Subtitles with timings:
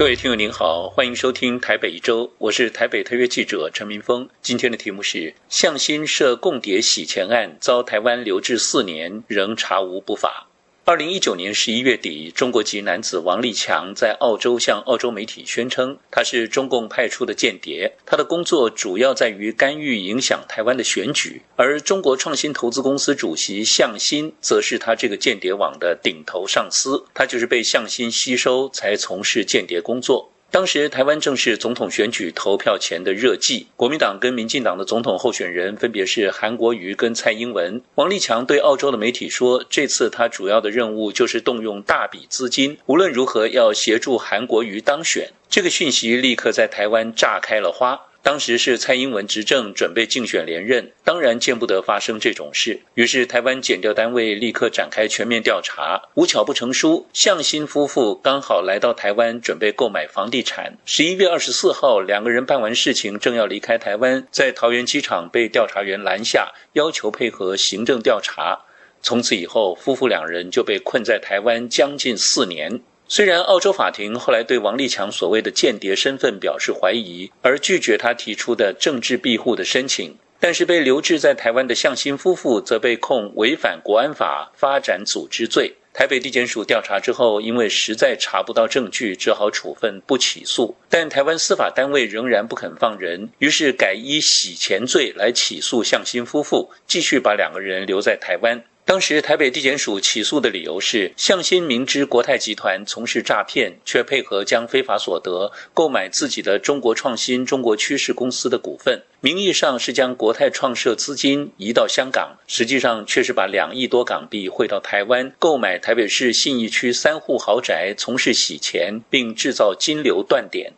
[0.00, 4.26] 各位听友您好，欢迎收听台北一周，我是台北特约记者陈明峰。
[4.40, 10.46] 今天的题目是：向新涉共谍洗钱案遭台湾留置四年，仍查无不法。
[10.90, 30.29] 二零一九年十一月底，中国籍男子王立强在澳洲向澳洲媒体宣称，他是中共派出的间谍，他的工作主要在于干预影响台湾的选举，而中国创新投资公司主席向新则是他这个间谍网的顶头上司，他就是被向新吸收才从事间谍工作。
[30.52, 37.80] 当时台湾正是总统选举投票前的热季，国民党跟民进党的总统候选人分别是韩国瑜跟蔡英文。
[37.94, 45.30] 王立强对澳洲的媒体说，这次他主要的任务就是动用大笔资金，无论如何要协助韩国瑜当选。
[45.48, 48.09] 这个讯息立刻在台湾炸开了花。
[48.22, 52.78] 当时是蔡英文执政，准备竞选连任，当然见不得发生这种事。
[52.94, 56.02] 于是台湾检调单位立刻展开全面调查。
[56.14, 60.76] 无巧不成书，向心夫妇刚好来到台湾，准备购买房地产。
[60.84, 68.66] 十一月二十四号，两个人办完事情，正要离开台湾，在桃园机场被调查员拦下，要求配合行政调查。
[69.02, 72.80] 从此以后，夫妇两人就被困在台湾将近四年。
[73.12, 85.74] 虽然澳洲法庭后来对王立强所谓的间谍身份表示怀疑，而拒绝他提出的政治庇护的申请，但是被留置在台湾的向心夫妇则被控违反国安法发展组织罪。
[85.92, 90.76] 台北地检署调查之后，因为实在查不到证据，只好处分不起诉。
[90.88, 98.62] 但台湾司法单位仍然不肯放人，于是改以洗钱罪来起诉向心夫妇，继续把两个人留在台湾。
[98.90, 120.72] 当时台北地检署起诉的理由是，向心明知国泰集团从事诈骗，却配合将非法所得购买自己的中国创新、中国趋势公司的股份，名义上是将国泰创设资金移到香港，实际上却是把两亿多港币汇到台湾，购买台北市信义区三户豪宅，从事洗钱，并制造金流断点。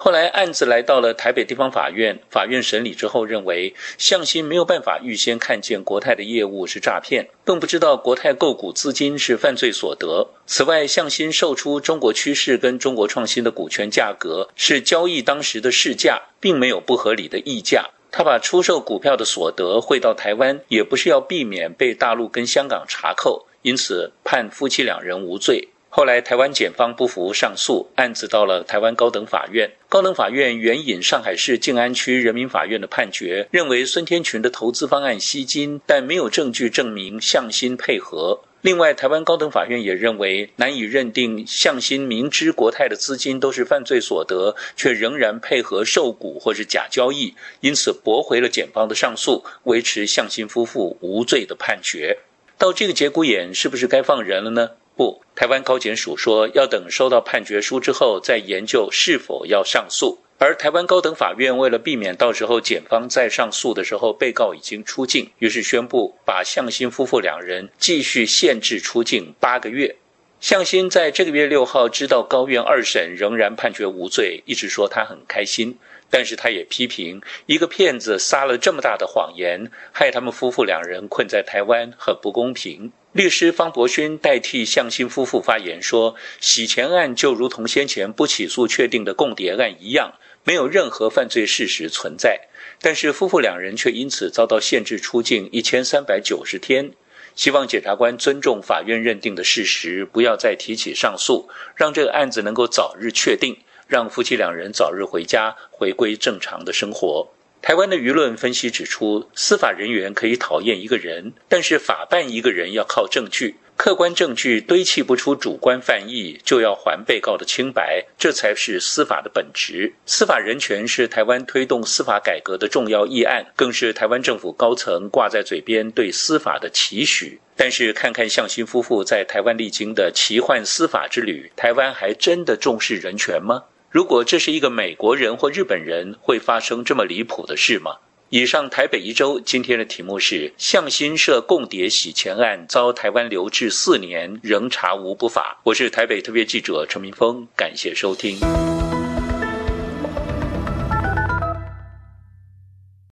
[0.00, 10.28] 后来案子来到了台北地方法院，法院审理之后认为，向心没有办法预先看见国泰的业务是诈骗，更不知道国泰购股资金是犯罪所得。
[10.46, 17.90] 此外，向心售出中国趋势跟中国创新的股权价格是交易当时的市价，并没有不合理的溢价。
[18.12, 25.68] 他把出售股票的所得汇到台湾，也不是要避免被大陆跟香港查扣，因此判夫妻两人无罪。
[25.90, 29.70] 后来，台湾检方不服上诉，案子到了台湾高等法院。
[29.88, 38.42] 高等法院援引上海市静安区人民法院的判决，认为孙天群的投资方案吸金，但没有证据证明向心配合。
[38.60, 52.18] 另外，台湾高等法院也认为难以认定向心明知国泰的资金都是犯罪所得，却仍然配合受股或是假交易，因此驳回了检方的上诉，维持向心夫妇无罪的判决。
[52.58, 54.70] 到这个节骨眼，是不是该放人了呢？
[54.98, 60.18] 不，台湾高检署说要等收到判决书之后再研究是否要上诉。
[60.38, 69.94] 而台湾高等法院为了避免到时候检方再上诉的时候被告已经出境，于是宣布把向新夫妇两人继续限制出境八个月。
[70.40, 75.78] 向新在这个月六号知道高院二审仍然判决无罪，一直说他很开心。
[76.10, 82.90] 但是他也批评一个骗子撒了这么大的谎言，害他们夫妇两人困在台湾，很不公平。
[83.18, 90.14] 律师方博勋代替向心夫妇发言说：“洗钱案就如同先前不起诉确定的共谍案一样，
[90.44, 92.38] 没有任何犯罪事实存在。
[92.80, 96.92] 但是夫妇两人却因此遭到限制出境一千三百九十天。
[97.34, 103.56] 希望检察官尊重法院认定的事实，不要再提起上诉，让这个案子能够早日确定。”
[103.88, 107.26] 让夫妻两人早日回家，回归正常的生活。
[107.60, 119.92] 台湾的舆论分析指出，司法人员可以讨厌一个人，但是法办一个人要靠证据，客观证据堆砌不出主观犯意，就要还被告的清白，这才是司法的本质。
[120.06, 127.38] 司法人权是台湾推动司法改革的重要议案，更是台湾政府高层挂在嘴边对司法的期许。
[127.54, 133.64] 但是，看看向心夫妇在台湾历经的奇幻司法之旅，台湾还真的重视人权吗？
[133.90, 137.96] 如果这是一个美国人或日本人，会发生这么离谱的事吗？
[138.28, 145.58] 以上台北一周今天的题目是向新社共谍洗钱案遭台湾留置四年，仍查无不法。
[145.64, 148.38] 我是台北特别记者陈明峰，感谢收听。